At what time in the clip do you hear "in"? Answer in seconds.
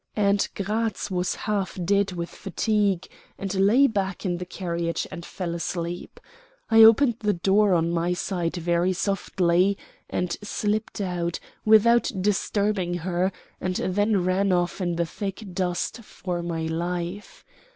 4.25-4.37, 14.81-14.95